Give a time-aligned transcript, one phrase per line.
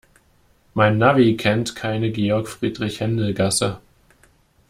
[0.73, 3.79] Mein Navi kennt keine Georg-Friedrich-Händel-Gasse.